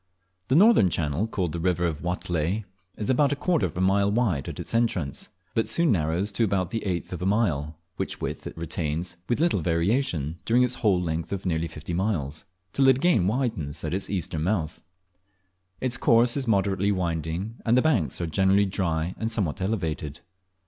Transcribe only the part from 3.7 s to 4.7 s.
a mile wide at